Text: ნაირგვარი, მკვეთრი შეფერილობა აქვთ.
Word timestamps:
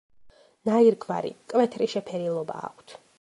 ნაირგვარი, 0.69 1.31
მკვეთრი 1.43 1.89
შეფერილობა 1.95 2.57
აქვთ. 2.71 2.97